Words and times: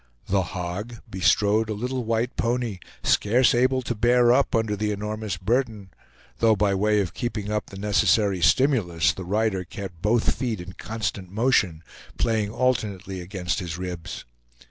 "The 0.25 0.41
Hog" 0.41 0.95
bestrode 1.07 1.69
a 1.69 1.75
little 1.75 2.03
white 2.03 2.35
pony, 2.35 2.79
scarce 3.03 3.53
able 3.53 3.83
to 3.83 3.93
bear 3.93 4.33
up 4.33 4.55
under 4.55 4.75
the 4.75 4.89
enormous 4.89 5.37
burden, 5.37 5.91
though, 6.39 6.55
by 6.55 6.73
way 6.73 7.01
of 7.01 7.13
keeping 7.13 7.51
up 7.51 7.67
the 7.67 7.77
necessary 7.77 8.41
stimulus, 8.41 9.13
the 9.13 9.23
rider 9.25 9.63
kept 9.63 10.01
both 10.01 10.33
feet 10.33 10.59
in 10.59 10.73
constant 10.73 11.29
motion, 11.29 11.83
playing 12.17 12.49
alternately 12.49 13.21
against 13.21 13.59
his 13.59 13.77
ribs. 13.77 14.25